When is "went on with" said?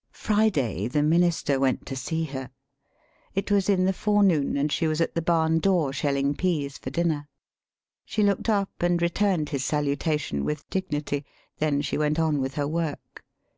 11.98-12.54